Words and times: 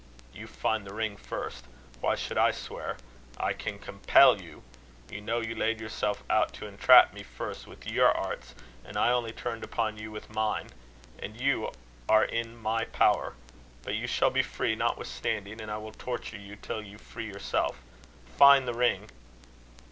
"You 0.33 0.47
find 0.47 0.83
the 0.83 0.95
ring 0.95 1.15
first. 1.15 1.65
Why 1.99 2.15
should 2.15 2.35
I 2.39 2.49
swear? 2.49 2.97
I 3.37 3.53
can 3.53 3.77
compel 3.77 4.41
you. 4.41 4.63
You 5.11 5.21
know 5.21 5.41
you 5.41 5.53
laid 5.53 5.79
yourself 5.79 6.23
out 6.27 6.53
to 6.53 6.65
entrap 6.65 7.13
me 7.13 7.21
first 7.21 7.67
with 7.67 7.85
your 7.85 8.11
arts, 8.11 8.55
and 8.83 8.97
I 8.97 9.11
only 9.11 9.31
turned 9.31 9.63
upon 9.63 9.99
you 9.99 10.09
with 10.09 10.33
mine. 10.33 10.69
And 11.19 11.39
you 11.39 11.69
are 12.09 12.25
in 12.25 12.57
my 12.57 12.85
power. 12.85 13.35
But 13.83 13.93
you 13.93 14.07
shall 14.07 14.31
be 14.31 14.41
free, 14.41 14.73
notwithstanding; 14.75 15.61
and 15.61 15.69
I 15.69 15.77
will 15.77 15.91
torture 15.93 16.37
you 16.39 16.55
till 16.55 16.81
you 16.81 16.97
free 16.97 17.27
yourself. 17.27 17.77
Find 18.25 18.67
the 18.67 18.73
ring." 18.73 19.07